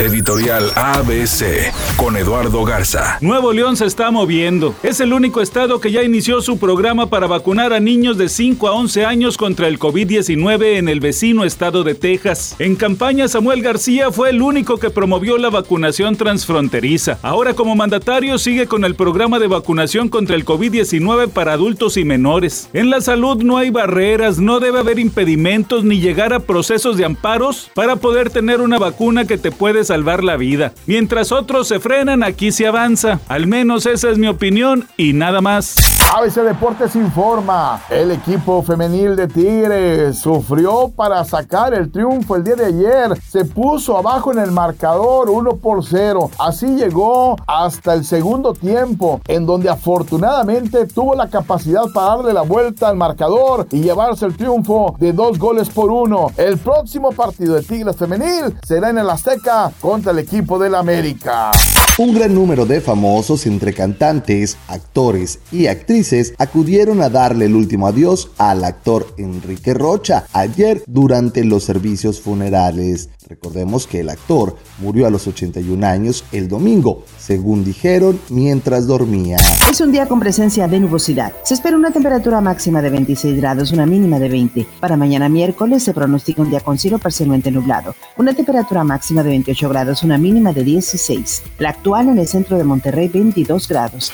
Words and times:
Editorial 0.00 0.72
ABC 0.76 1.74
con 1.98 2.16
Eduardo 2.16 2.64
Garza. 2.64 3.18
Nuevo 3.20 3.52
León 3.52 3.76
se 3.76 3.84
está 3.84 4.10
moviendo. 4.10 4.74
Es 4.82 4.98
el 5.00 5.12
único 5.12 5.42
estado 5.42 5.78
que 5.78 5.92
ya 5.92 6.02
inició 6.02 6.40
su 6.40 6.58
programa 6.58 7.10
para 7.10 7.26
vacunar 7.26 7.74
a 7.74 7.80
niños 7.80 8.16
de 8.16 8.30
5 8.30 8.66
a 8.66 8.72
11 8.72 9.04
años 9.04 9.36
contra 9.36 9.68
el 9.68 9.78
COVID-19 9.78 10.78
en 10.78 10.88
el 10.88 11.00
vecino 11.00 11.44
estado 11.44 11.84
de 11.84 11.94
Texas. 11.94 12.56
En 12.58 12.76
campaña, 12.76 13.28
Samuel 13.28 13.60
García 13.60 14.10
fue 14.10 14.30
el 14.30 14.40
único 14.40 14.78
que 14.78 14.88
promovió 14.88 15.36
la 15.36 15.50
vacunación 15.50 16.16
transfronteriza. 16.16 17.18
Ahora 17.20 17.52
como 17.52 17.76
mandatario 17.76 18.38
sigue 18.38 18.66
con 18.66 18.86
el 18.86 18.94
programa 18.94 19.38
de 19.38 19.48
vacunación 19.48 20.08
contra 20.08 20.34
el 20.34 20.46
COVID-19 20.46 21.28
para 21.28 21.52
adultos 21.52 21.98
y 21.98 22.06
menores. 22.06 22.70
En 22.72 22.88
la 22.88 23.02
salud 23.02 23.42
no 23.42 23.58
hay 23.58 23.68
barreras, 23.68 24.38
no 24.38 24.60
debe 24.60 24.78
haber 24.78 24.98
impedimentos 24.98 25.84
ni 25.84 26.00
llegar 26.00 26.32
a 26.32 26.40
procesos 26.40 26.96
de 26.96 27.04
amparos 27.04 27.70
para 27.74 27.96
poder 27.96 28.30
tener 28.30 28.62
una 28.62 28.78
vacuna 28.78 29.26
que 29.26 29.36
te 29.36 29.52
puede 29.52 29.89
salvar 29.90 30.22
la 30.22 30.36
vida. 30.36 30.72
Mientras 30.86 31.32
otros 31.32 31.66
se 31.66 31.80
frenan, 31.80 32.22
aquí 32.22 32.52
se 32.52 32.64
avanza. 32.64 33.18
Al 33.26 33.48
menos 33.48 33.86
esa 33.86 34.08
es 34.08 34.18
mi 34.18 34.28
opinión 34.28 34.86
y 34.96 35.14
nada 35.14 35.40
más. 35.40 35.74
ABC 36.12 36.42
Deportes 36.42 36.96
informa, 36.96 37.82
el 37.88 38.10
equipo 38.10 38.62
femenil 38.62 39.14
de 39.14 39.28
Tigres 39.28 40.18
sufrió 40.18 40.90
para 40.94 41.24
sacar 41.24 41.72
el 41.72 41.90
triunfo 41.92 42.34
el 42.34 42.42
día 42.42 42.56
de 42.56 42.66
ayer. 42.66 43.20
Se 43.22 43.44
puso 43.44 43.96
abajo 43.96 44.32
en 44.32 44.40
el 44.40 44.50
marcador 44.50 45.30
1 45.30 45.56
por 45.56 45.84
0. 45.84 46.30
Así 46.38 46.66
llegó 46.74 47.36
hasta 47.46 47.94
el 47.94 48.04
segundo 48.04 48.54
tiempo, 48.54 49.20
en 49.28 49.46
donde 49.46 49.70
afortunadamente 49.70 50.86
tuvo 50.86 51.14
la 51.14 51.28
capacidad 51.28 51.84
para 51.94 52.16
darle 52.16 52.32
la 52.32 52.42
vuelta 52.42 52.88
al 52.88 52.96
marcador 52.96 53.68
y 53.70 53.80
llevarse 53.80 54.26
el 54.26 54.36
triunfo 54.36 54.96
de 54.98 55.12
dos 55.12 55.38
goles 55.38 55.70
por 55.70 55.92
uno. 55.92 56.32
El 56.36 56.58
próximo 56.58 57.12
partido 57.12 57.54
de 57.54 57.62
Tigres 57.62 57.96
femenil 57.96 58.56
será 58.64 58.90
en 58.90 58.98
el 58.98 59.08
Azteca 59.08 59.70
contra 59.80 60.12
el 60.12 60.18
equipo 60.18 60.58
del 60.58 60.74
América. 60.74 61.50
Un 61.98 62.14
gran 62.14 62.34
número 62.34 62.66
de 62.66 62.80
famosos 62.80 63.46
entre 63.46 63.72
cantantes, 63.72 64.56
actores 64.68 65.40
y 65.50 65.66
actrices 65.66 66.34
acudieron 66.38 67.02
a 67.02 67.10
darle 67.10 67.46
el 67.46 67.54
último 67.54 67.86
adiós 67.86 68.30
al 68.38 68.64
actor 68.64 69.14
Enrique 69.18 69.74
Rocha 69.74 70.24
ayer 70.32 70.82
durante 70.86 71.44
los 71.44 71.64
servicios 71.64 72.20
funerales. 72.20 73.10
Recordemos 73.30 73.86
que 73.86 74.00
el 74.00 74.08
actor 74.08 74.56
murió 74.80 75.06
a 75.06 75.10
los 75.10 75.28
81 75.28 75.86
años 75.86 76.24
el 76.32 76.48
domingo, 76.48 77.04
según 77.16 77.62
dijeron, 77.62 78.18
mientras 78.28 78.88
dormía. 78.88 79.36
Es 79.70 79.80
un 79.80 79.92
día 79.92 80.08
con 80.08 80.18
presencia 80.18 80.66
de 80.66 80.80
nubosidad. 80.80 81.32
Se 81.44 81.54
espera 81.54 81.76
una 81.76 81.92
temperatura 81.92 82.40
máxima 82.40 82.82
de 82.82 82.90
26 82.90 83.36
grados, 83.36 83.70
una 83.70 83.86
mínima 83.86 84.18
de 84.18 84.28
20. 84.28 84.66
Para 84.80 84.96
mañana 84.96 85.28
miércoles 85.28 85.84
se 85.84 85.94
pronostica 85.94 86.42
un 86.42 86.50
día 86.50 86.58
con 86.58 86.76
cielo 86.76 86.98
parcialmente 86.98 87.52
nublado. 87.52 87.94
Una 88.16 88.34
temperatura 88.34 88.82
máxima 88.82 89.22
de 89.22 89.28
28 89.28 89.68
grados, 89.68 90.02
una 90.02 90.18
mínima 90.18 90.52
de 90.52 90.64
16. 90.64 91.42
La 91.60 91.68
actual 91.68 92.08
en 92.08 92.18
el 92.18 92.26
centro 92.26 92.58
de 92.58 92.64
Monterrey, 92.64 93.06
22 93.06 93.68
grados. 93.68 94.10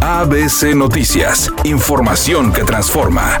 ABC 0.00 0.74
Noticias. 0.74 1.48
Información 1.62 2.52
que 2.52 2.64
transforma. 2.64 3.38